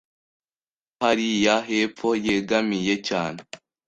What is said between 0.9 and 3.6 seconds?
Ko hariya hepfo yegamiye cyane